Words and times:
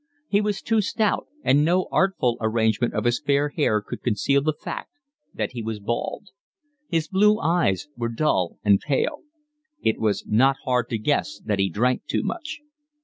He 0.27 0.41
was 0.41 0.63
too 0.63 0.81
stout 0.81 1.27
and 1.43 1.63
no 1.63 1.85
artful 1.91 2.35
arrangement 2.41 2.95
of 2.95 3.03
his 3.03 3.19
fair 3.21 3.49
hair 3.49 3.81
could 3.83 4.01
conceal 4.01 4.41
the 4.41 4.51
fact 4.59 4.89
that 5.31 5.51
he 5.51 5.61
was 5.61 5.79
bald. 5.79 6.29
His 6.87 7.07
blue 7.07 7.39
eyes 7.39 7.87
were 7.95 8.09
dull 8.09 8.57
and 8.65 8.79
pale. 8.79 9.19
It 9.79 9.99
was 9.99 10.25
not 10.25 10.57
hard 10.65 10.89
to 10.89 10.97
guess 10.97 11.39
that 11.45 11.59
he 11.59 11.69
drank 11.69 12.05
too 12.07 12.23
much. 12.23 12.61